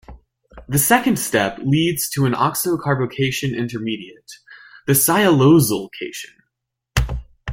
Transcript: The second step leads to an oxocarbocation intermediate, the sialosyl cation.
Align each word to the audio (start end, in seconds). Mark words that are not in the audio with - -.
The 0.67 0.79
second 0.79 1.19
step 1.19 1.59
leads 1.63 2.09
to 2.09 2.25
an 2.25 2.33
oxocarbocation 2.33 3.55
intermediate, 3.55 4.31
the 4.87 4.93
sialosyl 4.93 5.89
cation. 5.99 6.41